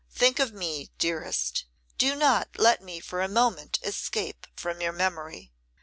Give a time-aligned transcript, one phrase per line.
[0.11, 1.65] Think of me, dearest.
[1.99, 5.51] Do not let me for a moment escape from your memory.